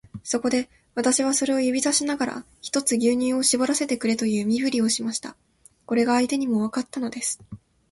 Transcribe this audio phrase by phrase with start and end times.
[0.23, 5.35] そこで、私はそれを指さしながら、ひとつ牛乳をしぼらせてくれという身振りをしました。
[5.85, 7.39] これが相手にもわかったのです。